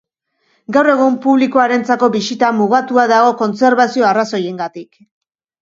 [0.77, 4.91] Gaur egun publikoarentzako bisita mugatua dago kontserbazio arrazoiengatik.